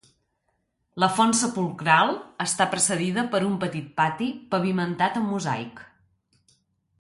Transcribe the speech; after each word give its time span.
La 1.01 1.09
font 1.17 1.35
sepulcral 1.41 2.13
està 2.45 2.67
precedida 2.71 3.25
per 3.35 3.43
un 3.51 3.59
petit 3.65 3.93
pati 4.01 4.31
pavimentat 4.55 5.21
amb 5.21 5.31
mosaic. 5.35 5.85